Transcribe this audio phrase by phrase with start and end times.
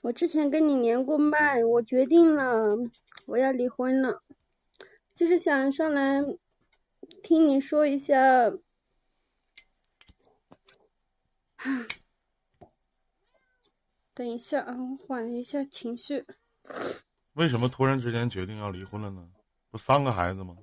[0.00, 2.78] 我之前跟你连过麦，我决定了，
[3.26, 4.22] 我要离婚了，
[5.14, 6.24] 就是想上来
[7.22, 8.50] 听你说一下。
[14.14, 16.24] 等一下啊，我缓一下情绪。
[17.34, 19.30] 为什么突然之间决定要离婚了呢？
[19.70, 20.56] 不三个孩子吗？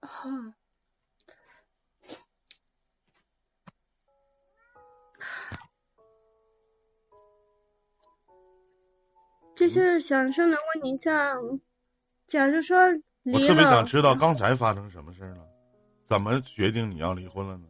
[0.00, 0.59] 啊。
[9.60, 11.36] 这是想上来问你一下，
[12.26, 12.88] 假如说
[13.22, 15.46] 离，我特别想知道刚才发生什么事儿了，
[16.08, 17.64] 怎么决定你要离婚了呢？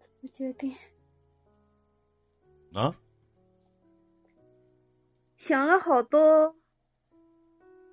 [0.00, 0.74] 怎么决定？
[2.72, 2.96] 啊？
[5.36, 6.56] 想了好多，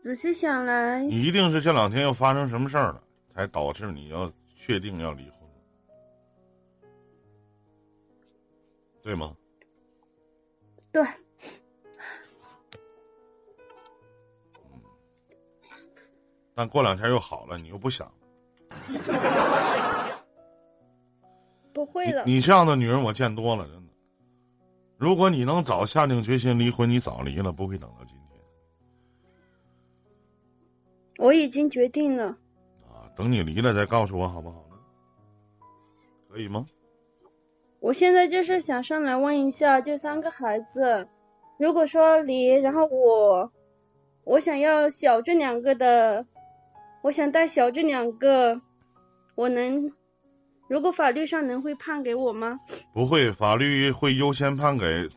[0.02, 3.04] 仔细想来，你一定是这两天又发生什么事儿了，
[3.36, 5.37] 才导致你要确定要离婚。
[9.08, 9.34] 对吗？
[10.92, 11.02] 对。
[14.66, 14.82] 嗯。
[16.54, 18.12] 但过两天又好了，你又不想。
[21.72, 22.26] 不会的。
[22.26, 23.94] 你这样的女人我见多了，真的。
[24.98, 28.42] 如果你能早下定决心离婚，你早离了，不会等到今天。
[31.18, 32.38] 我已经决定了。
[32.84, 34.76] 啊，等你离了再告诉我好不好呢？
[36.28, 36.68] 可以吗？
[37.80, 41.08] 我现在就是想上来问一下，就三个孩子，
[41.58, 43.52] 如果说离，然后我，
[44.24, 46.26] 我想要小这两个的，
[47.04, 48.62] 我想带小这两个，
[49.36, 49.94] 我能，
[50.68, 52.60] 如果法律上能会判给我吗？
[52.94, 55.08] 不会，法律会优先判给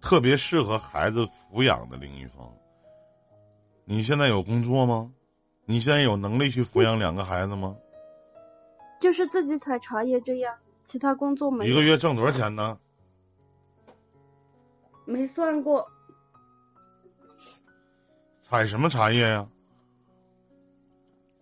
[0.00, 2.54] 特别适合孩子抚养的另一方。
[3.86, 5.10] 你现在有工作吗？
[5.64, 7.76] 你现在有能力去抚养两个孩子吗？
[9.00, 10.54] 就是自己采茶叶这样。
[10.84, 11.68] 其他工作没。
[11.68, 12.78] 一个月挣多少钱呢？
[15.06, 15.90] 没算过。
[18.48, 19.48] 采什么茶叶呀？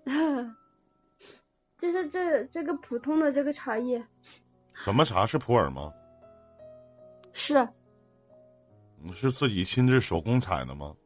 [1.76, 4.06] 就是这这个普通的这个茶叶。
[4.72, 5.92] 什么茶是普洱吗？
[7.32, 7.68] 是。
[9.00, 10.96] 你是自己亲自手工采的吗？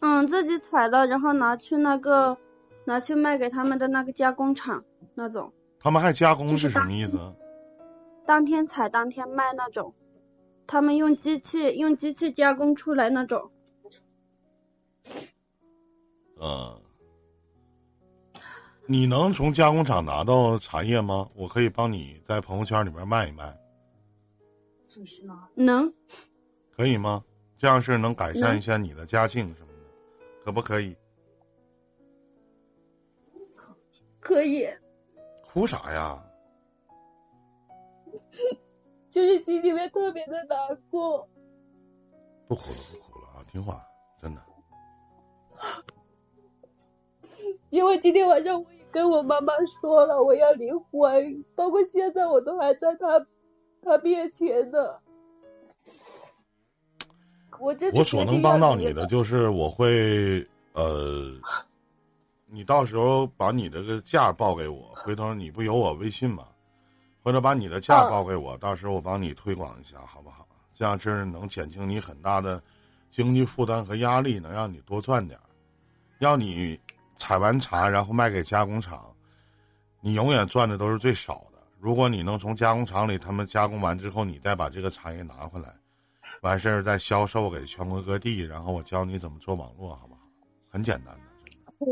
[0.00, 2.38] 嗯，自己采的，然后拿去那个
[2.86, 4.84] 拿去卖给他们的那个加工厂
[5.14, 5.52] 那种。
[5.80, 7.18] 他们还加工是什么意思？
[8.26, 9.94] 当天采当天卖那种，
[10.66, 13.50] 他们用机器用机器加工出来那种。
[16.40, 16.80] 嗯，
[18.86, 21.30] 你能从加工厂拿到茶叶吗？
[21.34, 23.58] 我可以帮你在朋友圈里面卖一卖。
[25.54, 25.92] 能。
[26.76, 27.24] 可以吗？
[27.58, 30.96] 这样是能改善一下你的家境什么的，可不可以？
[34.18, 34.66] 可以。
[35.52, 36.24] 哭啥呀？
[39.10, 41.28] 就是心里面特别的难过。
[42.48, 43.44] 不哭了，不哭了啊！
[43.50, 43.84] 听话，
[44.22, 44.40] 真的。
[47.70, 53.26] 因为今天晚上我也跟我妈妈说了，我要离婚，包括现在我都还在她
[53.82, 54.98] 她面前呢。
[57.58, 61.38] 我这我所能帮到你的就是我会呃。
[62.52, 66.48] 你到时候把你这个价报给我，回头你不有我微信吗？
[67.22, 70.48] 或者把你的价报给我，到时候我帮你推广一下，好不好？
[70.74, 72.60] 这样真是能减轻你很大的
[73.10, 75.44] 经济负担和压力，能让你多赚点儿。
[76.18, 76.78] 要你
[77.14, 79.14] 采完茶然后卖给加工厂，
[80.00, 81.58] 你永远赚的都是最少的。
[81.78, 85.72] 如果你能从加工厂里他们加工完之后，你再把这个茶叶拿回来，
[86.42, 90.20] 完事儿再销售给全国各地，然后我教你怎么做网络，好不好？
[90.68, 91.29] 很简单的。
[91.80, 91.86] 好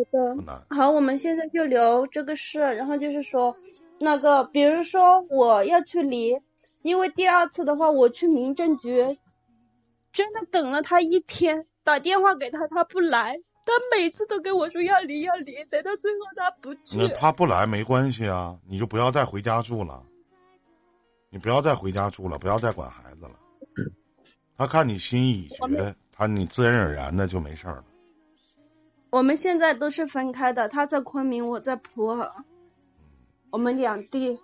[0.44, 3.56] 的，好，我们现在就聊这个事，然后就是说，
[3.98, 6.38] 那个，比如说我要去离，
[6.82, 9.18] 因为第二次的话，我去民政局，
[10.12, 16.98] 真的等了他一天，打电话给他，他不来，他每次都跟我说要离要离，等到最后他不去。
[16.98, 20.04] 那他不来没关系啊，你就不要再回家住了，
[21.30, 23.32] 你不要再回家住了，不要再管孩子了。
[24.54, 27.84] 他看你心意已决，他你自然而然的就没事儿了。
[29.10, 32.44] 我们现在都是分开的，他在昆明，我在普洱，
[33.50, 34.38] 我们两地。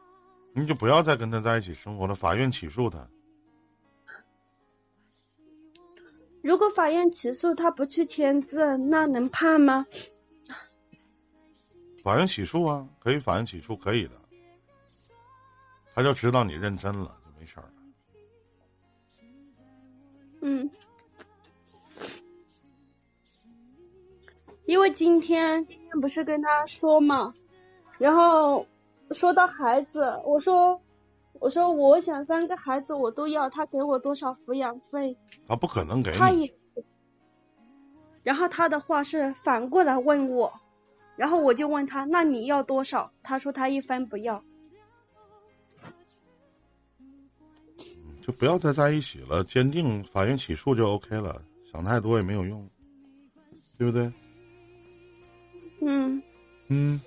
[0.55, 3.09] 你就不要再跟他在一起生活了，法院起诉他。
[6.43, 9.87] 如果法院起诉他不去签字，那能判吗？
[12.03, 14.13] 法院起诉啊，可以，法院起诉可以的。
[15.95, 17.73] 他就知道你认真了，就没事儿了。
[20.43, 20.71] 嗯。
[24.67, 27.35] 因为今天今天不是跟他说嘛，
[27.99, 28.67] 然后
[29.11, 30.81] 说到孩子，我说
[31.35, 35.17] 我说我想三个孩子我都要，他给我多少抚养费？
[35.47, 36.31] 他不可能给他。
[36.31, 36.55] 也，
[38.23, 40.55] 然后他的话是反过来问我，
[41.17, 43.13] 然后我就问他，那你要多少？
[43.23, 44.43] 他说他一分不要。
[48.27, 52.67] 就不要再在一起了，坚定法院起诉就 OK 了，想太多也没有用，
[53.77, 54.11] 对不对？
[55.87, 56.23] 嗯，
[56.69, 57.01] 嗯，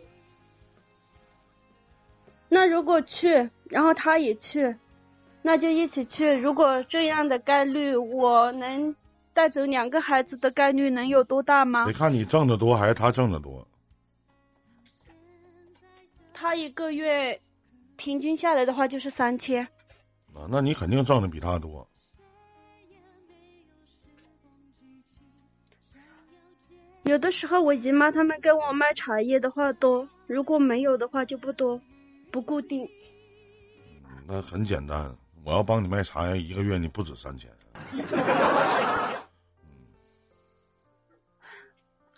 [2.47, 4.75] 那如果去，然后他也去，
[5.41, 6.31] 那就一起去。
[6.31, 8.95] 如果这样的概率，我能
[9.33, 11.93] 带走两个孩子的概率能有多大吗得？
[11.93, 13.67] 看你挣的多还是他挣的多。
[16.33, 17.41] 他一个月
[17.95, 19.69] 平均下来的话就是三千。
[20.35, 21.87] 啊，那你肯定挣的比他多。
[27.07, 31.79] 有的时候我姨妈他们跟我卖茶叶的话多，如果没有的话就不多，
[32.31, 32.89] 不固定。
[34.27, 35.15] 那很简单，
[35.45, 37.49] 我要帮你卖茶叶，一个月你不止三千。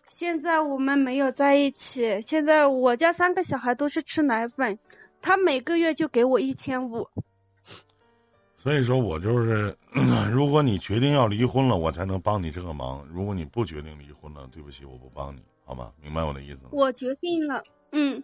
[0.08, 4.80] 现在我们没有在一起，现在我家三个小孩都是吃奶粉，
[5.22, 7.08] 他每个月就给我一千五。
[8.62, 9.76] 所以说我就是，
[10.32, 15.92] 如果你决定要离婚了，我才能帮你这个忙；如果你不决定离婚了，对不起，我不帮你，好吗？
[16.02, 16.70] 明白我的意思吗？
[16.72, 18.22] 我决定了，嗯，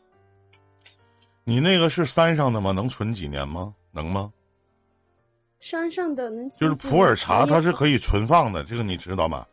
[1.45, 2.71] 你那个是山上的吗？
[2.73, 3.73] 能存几年吗？
[3.91, 4.33] 能吗？
[5.61, 9.47] 山上的能就是普洱茶，它是可以存放的，这个你知道吗？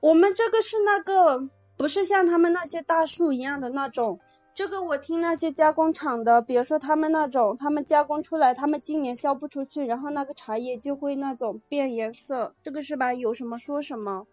[0.00, 4.18] 我们这个是那个，不是像他们那些大树一样的那种。
[4.58, 12.56] 这个我听那些加工厂的，比如说他们那种，他们加工出来，他们今年销不出去，然后那个茶叶就会那种变颜色。
[12.64, 13.14] 这个是吧？
[13.14, 14.26] 有什么说什么，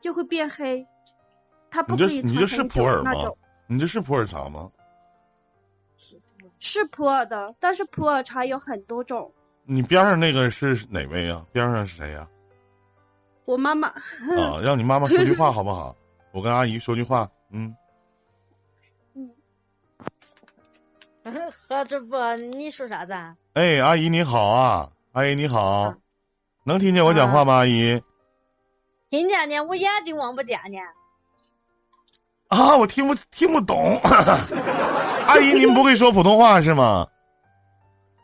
[0.00, 0.86] 就会变黑。
[1.70, 3.12] 它不可以你这是普洱吗？
[3.66, 4.70] 你这是普洱茶吗？
[6.58, 9.30] 是普洱的，但是普洱茶有很多种。
[9.64, 12.26] 你边上那个是哪位呀、边上是谁呀、
[13.44, 14.58] 我妈妈，啊？
[14.64, 15.94] 让你妈妈说句话好不好？
[16.32, 17.30] 我跟阿姨说句话。
[17.52, 17.74] 嗯，
[21.68, 23.36] 何主播，你说啥子啊？
[23.54, 25.96] 哎，阿姨你好啊，阿姨你好，啊
[26.64, 27.54] 能听见我讲话吗？
[27.56, 28.02] 阿姨
[29.10, 30.78] 听见呢，我眼睛望不见呢。
[32.48, 34.00] 啊，我听不听不懂。
[35.26, 37.06] 阿姨，您不会说普通话是吗？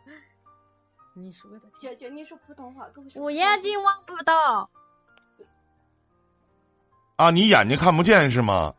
[1.14, 4.68] 你说的，姐姐，你说普通话，跟我说我眼睛望不到
[7.16, 8.74] 啊，你眼睛看不见是吗？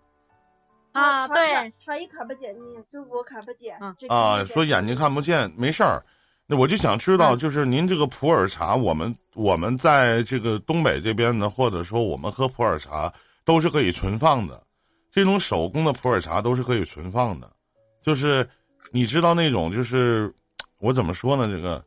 [1.01, 1.27] 啊。
[1.27, 3.77] 对，，他也看不见你，就我看不见。
[4.09, 6.03] 啊说眼睛看不见，没事儿。
[6.49, 13.13] 那我就想知道，嗯就是您这个普洱茶，我们我们在这个东北这边呢，或者说我们喝普洱茶
[13.43, 14.63] 都是可以存放的，
[15.11, 17.51] 这种手工的普洱茶都是可以存放的。
[18.01, 18.49] 就是
[18.91, 20.33] 你知道那种，就是
[20.79, 21.47] 我怎么说呢？
[21.47, 21.83] 这个，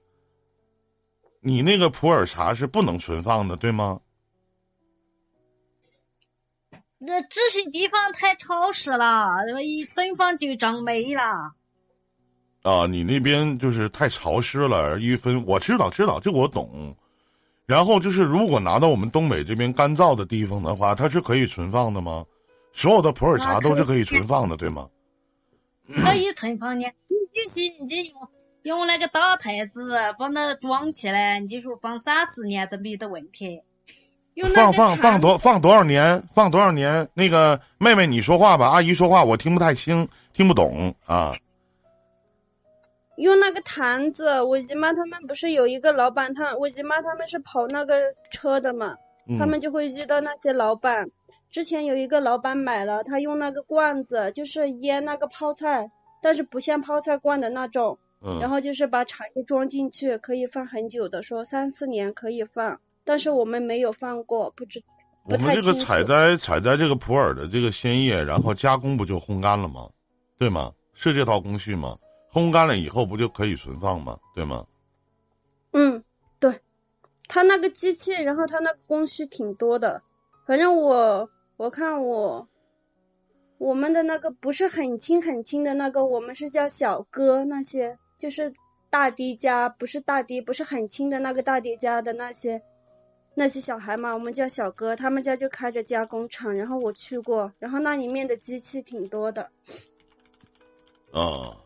[1.41, 3.99] 你那个普洱茶是不能存放的，对吗？
[7.03, 11.23] 那这些地方太潮湿了，一存放就长霉了。
[12.63, 16.95] 啊，你那边就是太潮湿了，一分我知道知道，这个我懂。
[17.65, 22.27] 然后就是，如果拿到我们东北这边干燥的地方的话，它是可以存放的吗？
[22.75, 24.91] 所有的普洱茶都是可以存放的，对吗？
[25.89, 28.29] 可以存放呢，你就是你用
[28.63, 29.89] 用那个大台子
[30.19, 33.63] 把那装起来，你就说放三四年都没得问题。
[34.49, 36.23] 放放放多放多少年？
[36.35, 37.09] 放多少年？
[37.15, 41.35] 那个妹妹你说话吧，阿姨说话我听不太清，听不懂啊。
[43.17, 48.97] 用那个坛子，我姨妈他们不是有一个老板，他我姨妈他们是跑那个车的嘛，
[49.29, 51.11] 嗯、他们就会遇到那些老板。
[51.51, 55.91] 之前有一个老板买了，他用那个罐子，就是腌那个泡菜，
[56.23, 62.81] 但是不像泡菜罐的那种，嗯，然后就是把茶叶装进去，可以放很久的，说三四年可以放，
[63.11, 64.85] 但是我们没有放过，不知
[65.25, 69.91] 我们这个采摘采摘这个普洱的这个鲜叶，然后加工不就烘干了吗？
[70.39, 70.73] 对吗？
[70.95, 71.99] 是这套工序吗？
[72.33, 74.21] 烘干了以后不就可以存放吗？
[74.37, 74.65] 对吗？
[75.73, 76.05] 嗯，
[76.39, 76.61] 对，
[77.27, 80.03] 他那个机器，然后他那个工序挺多的，
[80.47, 82.47] 反正我我看我
[83.59, 88.53] 我们的那个不是很轻很轻的那个，我们是叫小哥那些，就是
[88.89, 92.63] 大迪家，不是大迪，不是很轻的那个大迪家的那些
[93.35, 99.51] 那些小孩嘛，我们叫小哥，他们家就开着加工厂，然后我去过，然后那里面的机器挺多的，
[101.13, 101.57] 啊，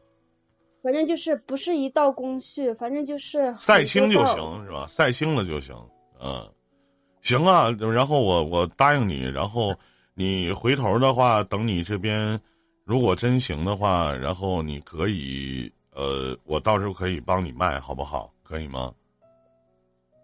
[0.83, 4.87] 反正就是不是一道工序，反正就是很晒青就行是吧？
[4.89, 5.75] 晒青了就行。
[6.21, 6.53] 嗯，
[7.23, 7.71] 行啊。
[7.71, 9.75] 然后我我答应你，然后
[10.15, 12.41] 你回头的话，等你这边
[12.85, 18.33] 如果真行的话，然后你可以呃，我到时候可以帮你卖，好不好？
[18.43, 18.93] 可以吗？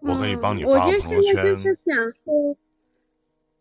[0.01, 1.45] 我可以帮你我发就现在朋友圈。
[1.45, 2.57] 就是想说，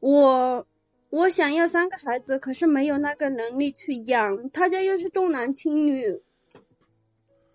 [0.00, 0.66] 我
[1.10, 6.22] 我想要三个孩子，可是没有那个能力去养，他家又是重男轻女，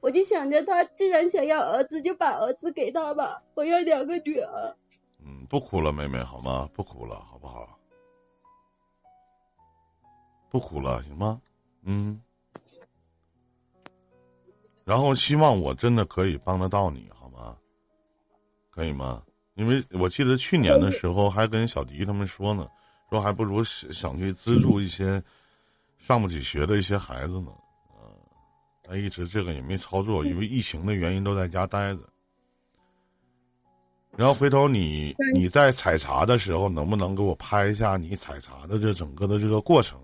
[0.01, 4.75] 我就想着他既然想要儿子，就把儿子给他吧，我要两个女儿。
[5.19, 6.69] 嗯，不哭了，妹妹，好吗？
[6.73, 7.79] 不哭了，好不好？
[10.51, 11.41] 不哭了，行吗？
[11.83, 12.21] 嗯。
[14.85, 17.09] 然后希望我真的可以帮得到你？
[18.75, 19.23] 可以吗？
[19.53, 22.67] 因为我记得去年的时候还跟小迪他们说呢，
[23.09, 25.23] 说还不如想想去资助一些
[25.97, 27.53] 上不起学的一些孩子呢。
[27.93, 28.11] 嗯、
[28.83, 32.01] 但一直这个也没操作，因为疫情的原因都在家待着。
[34.17, 39.97] 然后回头你你在采茶的时候，能不能给我拍一下你采茶的这整个的这个过程？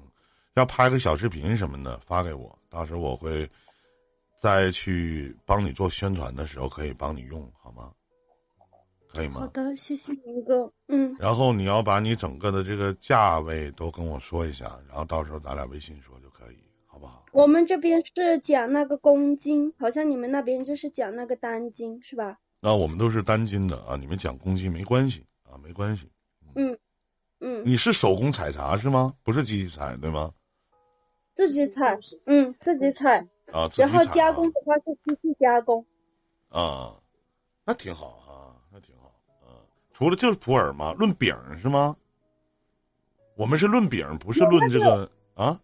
[0.55, 3.49] 要拍个小视频什么的发给我，到时候我会
[4.37, 7.91] 再去帮你做宣传的时候可以帮你用，好吗？
[9.13, 9.41] 可以吗？
[9.41, 10.71] 好的，谢谢宁哥。
[10.87, 17.25] 嗯，然后你要把你整个的这个价位都跟我说一下，然后到时候咱俩微信说就可以，好不好？
[17.31, 22.37] 我们这边是讲那个公斤，好像你们那边就是讲那个单斤，是吧？
[22.59, 26.09] 那我们都是单斤的啊，你们讲公斤没关系啊，没关系。
[26.55, 26.77] 嗯
[27.39, 29.13] 嗯，你是手工采茶是吗？
[29.23, 30.31] 不是机器采对吗？
[31.33, 33.19] 自己采，嗯，自己采，
[33.51, 35.85] 啊，然后加工的话是机器加工。
[36.49, 36.93] 啊，
[37.65, 38.20] 那挺好。
[39.93, 40.93] 除了就是普洱吗？
[40.93, 41.95] 论饼是吗？
[43.35, 45.59] 我们是论饼，不是论这个啊。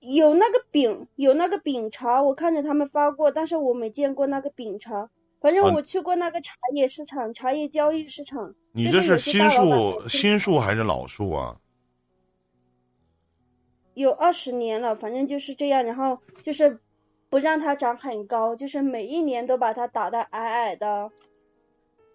[0.00, 5.10] 有那个饼，有那个饼茶，我看着他们发过，但是我没见过那个饼茶。
[5.40, 8.54] 反正啊我去过那个茶叶市场、茶叶交易市场。
[8.72, 11.60] 你这是新树新树还是老树啊？
[13.94, 15.84] 有二十年了，反正就是这样。
[15.84, 16.80] 然后就是
[17.28, 21.10] 不让它长很高，就是每一年都把它打得矮矮的。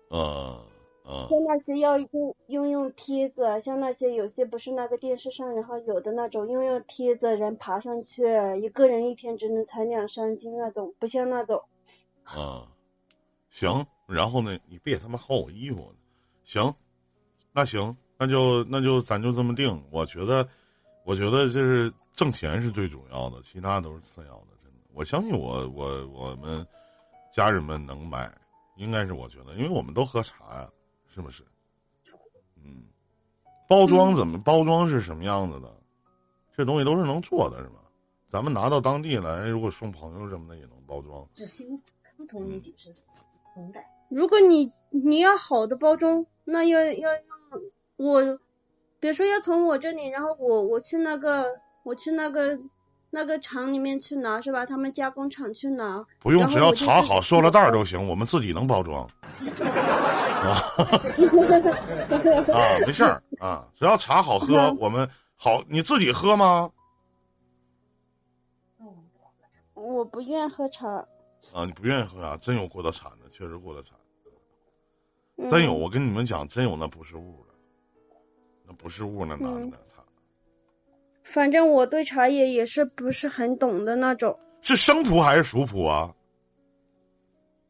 [0.09, 0.63] 嗯
[1.11, 8.23] 嗯像那些要用用用梯子，像那些有些不是那个电视上，然后有的那种用用梯子人爬上去，
[8.61, 11.63] 一个人一天只能采两三斤那种，不像那种。
[12.23, 12.67] 啊，
[13.49, 13.85] 行。
[14.07, 15.93] 然后呢，你别他妈薅我衣服。
[16.43, 16.73] 行，
[17.53, 19.83] 那行，那就那就咱就这么定。
[19.89, 20.47] 我觉得，
[21.05, 24.47] 我觉得这是挣钱是最主要的，其他都是次要的。
[24.61, 26.65] 真的，我相信我我我们
[27.33, 28.29] 家人们能买，
[28.75, 30.69] 应该是我觉得，因为我们都喝茶呀，
[31.13, 31.43] 是不是？
[32.55, 32.85] 嗯，
[33.67, 35.71] 包装怎么包装是什么样子的？
[36.57, 37.75] 这东西都是能做的，是吧？
[38.31, 41.27] 咱们拿到当地来，如果送朋友什么的也能包装。
[41.33, 41.65] 只是
[42.17, 42.91] 普通的就是
[43.53, 43.79] 红的。
[44.09, 47.19] 如果你你要好的包装，那要要要
[47.97, 48.39] 我，
[48.99, 52.59] 比如说要从我这里，然后我我去那个我去那个
[53.13, 54.65] 那个厂里面去拿是吧？
[54.65, 59.03] 他们加工厂去拿，不用，只要查好塑料袋儿都行，我们自己能包装。
[60.41, 60.57] 啊
[62.51, 66.71] 啊，没事儿啊，只要茶好喝，嗯我们好，你自己喝吗？
[68.79, 68.87] 嗯，
[69.75, 70.87] 我不愿喝茶，
[71.53, 72.37] 啊，你不愿意喝啊？
[72.41, 73.91] 真有过得惨的，确实过得惨，
[75.37, 75.73] 嗯、真有。
[75.73, 77.53] 我跟你们讲，真有那不是物的，
[78.65, 79.90] 那不是物那男嗯的，他
[81.31, 86.13] 反正我对茶叶也是不是很懂的那种，是生普还是熟普啊？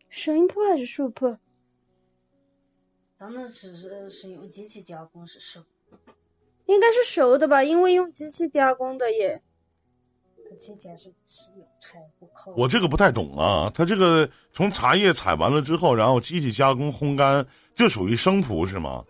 [0.09, 1.37] 生普还是熟普？
[3.19, 5.63] 当然是是是用机器加工是熟，
[6.65, 9.43] 应该是熟的吧，因为用机器加工的耶。
[10.49, 12.51] 它之前是是用柴火烤。
[12.57, 19.05] 我这个不太懂啊，它这个从茶叶采完了之后，然后机器加工烘干，这属于生普是吗？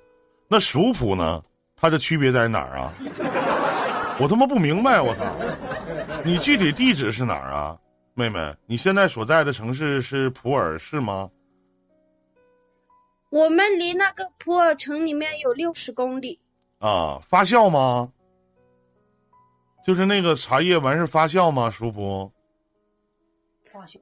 [0.50, 1.42] 那熟普呢？
[1.78, 2.94] 它的区别在哪儿啊？
[4.20, 5.24] 我他妈不明白，我操！
[6.24, 7.80] 你具体地址是哪儿啊，
[8.14, 8.56] 妹妹？
[8.66, 11.32] 你现在所在的城市是普洱市吗？
[13.30, 16.40] 我们离那个普洱城里面有六十公里，
[16.80, 18.12] 啊，发酵吗？
[19.84, 21.72] 就是那个茶叶完事发酵吗？
[21.72, 22.32] 叔不？
[23.64, 24.00] 发酵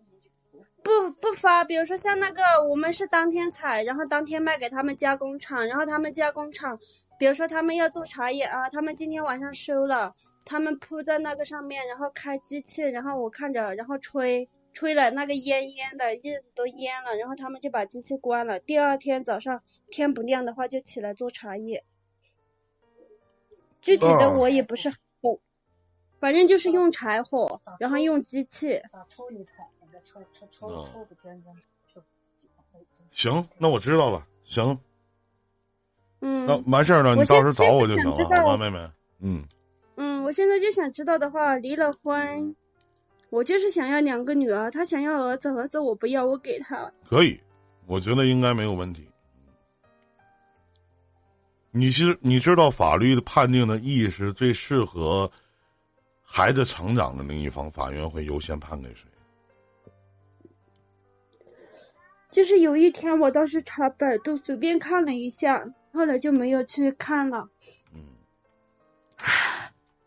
[0.84, 1.63] 不不发。
[1.63, 6.80] 比如说像那个，我们是当天采，然后当天卖给他们加工厂，然后他们加工厂，
[7.19, 14.49] 比如说他们要做茶叶啊，他们今天晚上收了，他们铺在那个上面，然后开机器，然后我看着，然后吹。
[14.71, 18.59] 吹了那个烟烟的，叶子都蔫了，然后他们就把机器关了。
[18.59, 21.83] 第二天早上天不亮的话，就起来做茶叶。
[23.81, 25.39] 具体的我也不是很懂，
[26.19, 28.81] 反正就是用柴火，然后用机器。
[33.11, 34.27] 行，那我知道了。
[34.45, 34.79] 行，
[36.21, 36.45] 嗯。
[36.45, 38.89] 那完事儿了，你到时候找我就行了，好吧，妹妹。
[39.19, 39.45] 嗯。
[39.95, 42.55] 嗯，我现在就想知道的话，离了婚，
[43.29, 46.91] 我就是想要两个女儿，他想要儿子，儿子我不要，我给他。
[47.09, 47.39] 可以，
[47.85, 49.05] 我觉得应该没有问题。
[51.71, 55.31] 你是你知道法律的判定的意义是最适合
[56.23, 59.05] 孩子成长的另一方，法院会优先判给谁？
[62.31, 67.50] 就是有一天我倒是查百度随便看了一下，后来就没有去看了。
[67.93, 68.01] 嗯，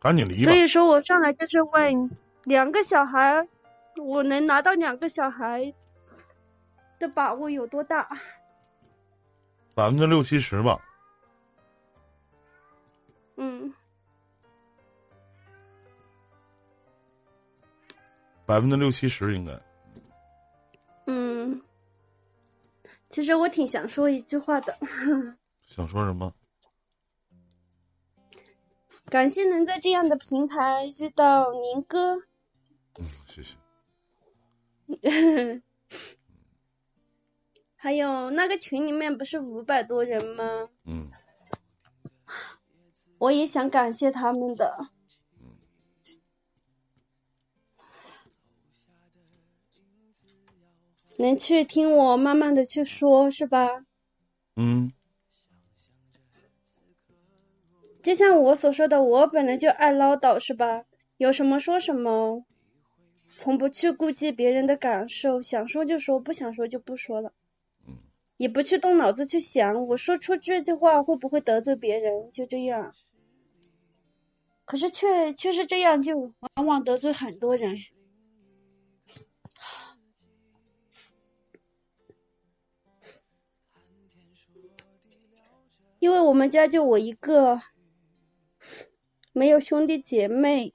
[0.01, 0.43] 赶紧离吧。
[0.43, 2.11] 所以说我上来就是问
[2.45, 3.49] 两个小孩，
[3.97, 5.75] 我能拿到两个小孩
[6.99, 8.09] 的把握有多大？
[9.75, 10.81] 百分之六七十吧。
[13.37, 13.73] 嗯，
[18.45, 19.59] 百分之六七十应该。
[21.07, 21.63] 嗯，
[23.09, 24.77] 其实我挺想说一句话的。
[25.75, 26.35] 想说什么？
[29.07, 32.17] 感谢能在这样的平台遇到宁哥。
[32.99, 33.57] 嗯，谢谢。
[37.77, 40.69] 还有那个群里面不是五百多人吗？
[40.85, 41.09] 嗯。
[43.19, 44.89] 我也想感谢他们的，
[51.19, 53.85] 能去听我慢慢的去说，是吧？
[54.57, 54.93] 嗯。
[58.03, 60.85] 就像我所说的，我本来就爱唠叨，是吧？
[61.17, 62.45] 有什么说什么，
[63.39, 67.33] 从不去顾及别人的感受，想说就说，不想说就不说了。
[68.37, 72.93] 也不去动脑子去想，我说出这句话会不会得罪别人，就这样。
[74.65, 77.77] 可是却却是这样，就往往得罪很多人。
[86.01, 87.63] 因为我们家就我一个，
[89.33, 90.75] 没有兄弟姐妹，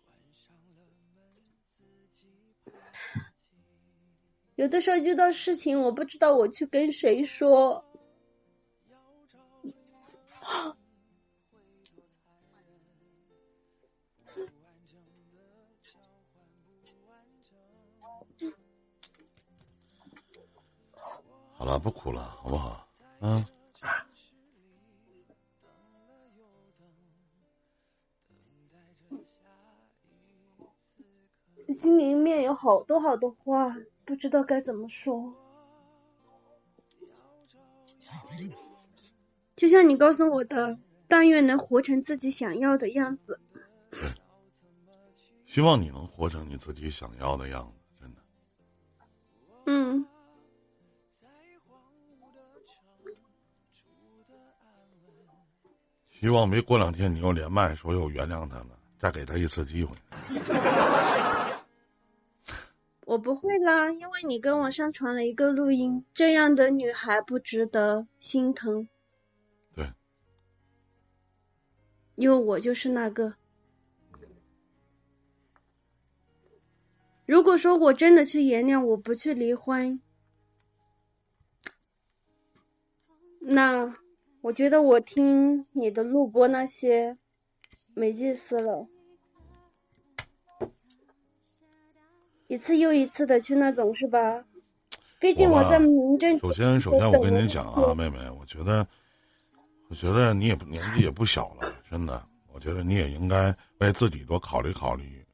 [4.55, 7.85] 有的时候遇到事情，我不知道我去跟谁说。
[21.53, 22.87] 好了，不哭了，好不好？
[23.21, 23.56] 嗯。
[31.73, 33.75] 心里面有好多好多话，
[34.05, 35.33] 不知道该怎么说。
[39.55, 40.77] 就像你告诉我的，
[41.07, 43.39] 但愿能活成自己想要的样子。
[43.89, 44.01] 对，
[45.45, 48.21] 希望你能活成你自己想要的样子，真的。
[49.65, 50.05] 嗯。
[56.19, 59.95] 希望没过两天你又连麦说又原谅他了，再给他一次机会。
[63.07, 68.89] 我不会啦，因为你跟我上传了一个录音，这样的女孩不值得心疼。
[69.73, 69.93] 对，
[72.15, 73.35] 因为我就是那个。
[77.25, 80.01] 如果说我真的去原谅，我不去离婚，
[83.39, 83.95] 那。
[84.41, 87.17] 我觉得我听你的录播那些
[87.93, 88.87] 没意思了，
[92.47, 94.43] 一次又一次的去那种是吧？
[95.19, 96.39] 毕竟我在民政。
[96.39, 98.87] 首先，首先我跟您讲啊，妹妹，我觉得，
[99.89, 105.25] 我觉得你也年纪也不小了，真的，我觉得你也应该为自己多考虑考虑，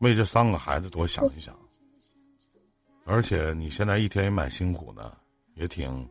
[0.00, 1.58] 为这三个孩子多想一想。
[3.04, 5.12] 而且你现在一天也蛮辛苦的，
[5.54, 6.08] 也挺。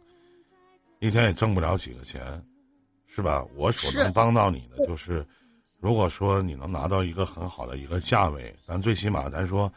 [0.99, 2.43] 一天也挣不了几个钱，
[3.05, 3.45] 是吧？
[3.55, 5.25] 我所能帮到你的就是，
[5.77, 9.71] 如果说你能拿到一个很好的一个价位，咱最起码咱说，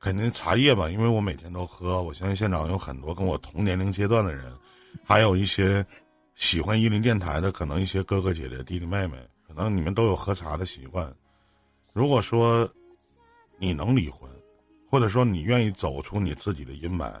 [0.00, 2.02] 肯定茶叶吧，因为我每天都喝。
[2.02, 4.52] 我相信现场有很多跟我同年龄阶段的人，
[5.04, 5.84] 还有一些
[6.34, 11.14] 喜欢伊林电台的，可能一些哥哥姐姐、弟弟妹妹，可能你们都有喝茶的习惯。
[11.92, 12.68] 如果说
[13.58, 14.30] 你能离婚，
[14.90, 17.12] 或者说你愿意走出你自己的阴霾，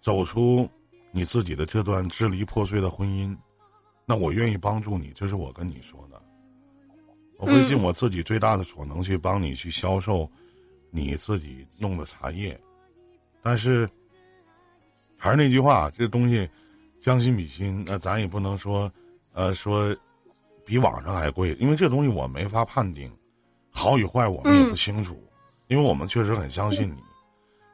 [0.00, 0.68] 走出。
[1.14, 3.36] 你自己的这段支离破碎的婚姻，
[4.06, 6.18] 那我愿意帮助你，这是我跟你说的。
[7.36, 10.26] 我会尽我自己最大的所能去帮你去销售
[10.92, 12.56] 你自己弄的茶叶，
[13.42, 13.90] 但是
[15.16, 16.48] 还是那句话，这东西
[17.00, 18.88] 将心比心，那咱也不能说，
[19.32, 19.92] 呃，说
[20.64, 23.10] 比网上还贵，因为这东西我没法判定
[23.70, 25.20] 好与坏，我们也不清楚，
[25.66, 27.02] 因为我们确实很相信你，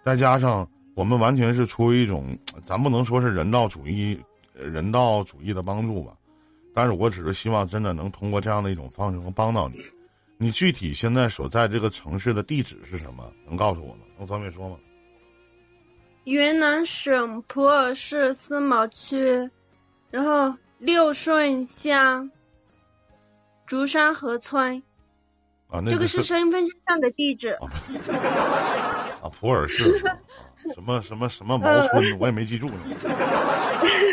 [0.03, 0.67] 再加上。
[0.95, 4.21] 我们完全是出于一种，咱不能说是人道主义、
[4.53, 6.13] 人道主义的帮助吧，
[6.75, 9.79] 但是我只是希望真的能通过这样的一种方式能帮到你。
[10.39, 13.33] 你具体现在所在这个城市的地址是什么？
[13.45, 14.01] 能告诉我吗？
[14.17, 14.77] 能方便说吗？
[16.25, 19.51] 云南省普洱市思茅区，
[20.11, 22.31] 然后六顺乡
[23.67, 24.83] 竹山河村。
[25.69, 27.59] 啊，那这个是身份证上的地址。
[29.21, 29.85] 啊，普洱市，
[30.75, 32.77] 什么什么什么毛村，我也没记住呢。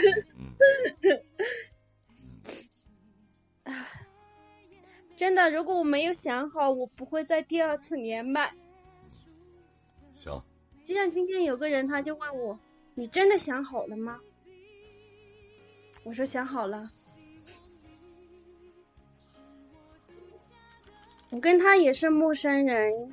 [5.26, 8.54] 真的，如果我没有想好，我不会再第二次连麦。
[10.24, 10.44] 行。
[10.84, 12.60] 就像今天有个人，他就问我
[12.94, 14.22] ：“你真的想好了吗？”
[16.06, 16.92] 我说：“想好了。”
[21.32, 23.12] 我跟他也是陌生人，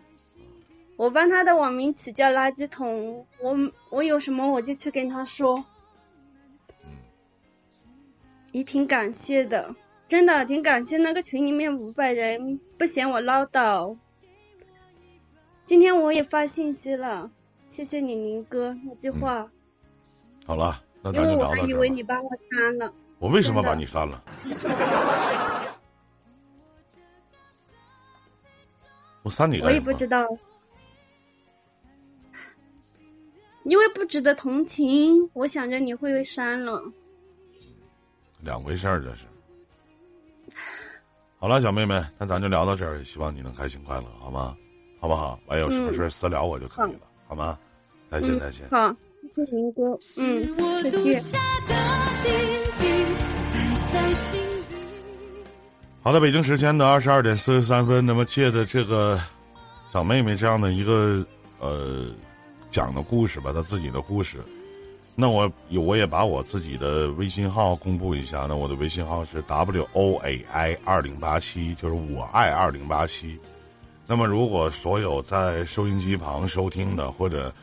[0.97, 3.27] 我帮他的网名起叫垃圾桶。
[3.41, 5.65] 我我有什么我就去跟他说。
[8.53, 9.75] 也挺感谢的。
[10.13, 13.97] 真的挺感谢那个群里面五百人不嫌我唠叨。
[15.65, 17.31] 今天我也发信息了，
[17.67, 19.51] 谢谢你宁哥那句话。
[20.45, 21.63] 好了，那咱就聊到这。
[21.63, 22.93] 因为我还以为你把我删了。
[23.21, 24.23] 我为什么把你删了？
[29.25, 30.27] 我删你了我也不知道。
[33.63, 36.93] 因为不值得同情，我想着你会删了。
[38.43, 39.25] 两回事儿，这是。
[41.43, 44.57] 好了，小妹妹，那咱就聊到这儿，也希望你能开心快乐，好吗？
[45.01, 45.37] 好不好？
[45.47, 47.59] 完有什么事私聊我就可以了，好吗？
[48.09, 48.61] 再见，再见。
[48.71, 48.95] 好，
[49.35, 51.21] 谢谢林哥，嗯，再见。
[56.01, 59.21] 好的，北京时间的二十二点四十三分，那么借着这个
[59.91, 61.27] 小妹妹这样的一个
[61.59, 62.07] 呃
[62.71, 64.39] 讲的故事吧，她自己的故事。
[65.15, 68.47] 那我我也把我自己的微信号公布一下。
[68.49, 73.39] 那我的微信号是 w o a i 二零八七，就是我爱二零八七。
[74.07, 77.55] 那么，如果所有在收音机旁收听的，或者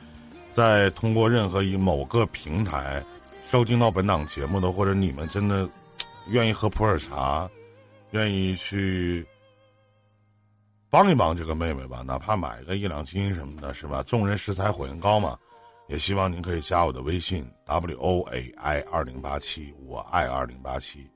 [0.54, 3.04] 在通过任何一某个平台
[3.50, 5.68] 收听到本档节目的，或者你们真的
[6.30, 7.50] 愿意喝普洱茶，
[8.12, 9.26] 愿意去
[10.90, 14.04] 帮一帮这个妹妹吧，哪怕买个一两斤什么的，是吧？
[14.04, 15.38] 众人拾柴火焰高嘛。
[15.90, 21.10] 也希望您可以加我的微信 w o a i 二零八七，我爱二零八七。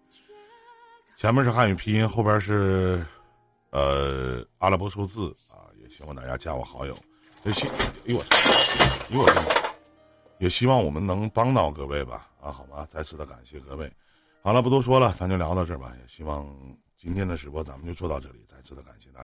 [1.15, 3.05] 前面是汉语拼音，后边是
[3.69, 5.69] 呃阿拉伯数字啊。
[5.79, 6.97] 也希望大家加我好友。
[7.43, 7.73] 也希，哎
[8.07, 9.41] 呦我，哎呦我的妈！
[10.39, 12.88] 也希望我们能帮到各位吧啊，好吗？
[12.91, 13.88] 再次的感谢各位。
[14.41, 15.93] 好了，不多说了，咱就聊到这儿吧。
[16.01, 16.47] 也希望
[16.97, 18.43] 今天的直播咱们就做到这里。
[18.49, 19.12] 再次的感谢大家。